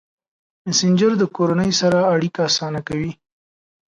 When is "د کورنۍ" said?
1.19-1.71